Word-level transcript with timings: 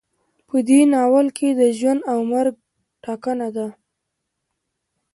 په 0.47 0.57
دې 0.69 0.79
ناول 0.93 1.27
کې 1.37 1.47
د 1.59 1.61
ژوند 1.77 2.01
او 2.11 2.19
مرګ 2.31 2.55
ټاکنه 3.03 3.47
ده. 3.55 3.67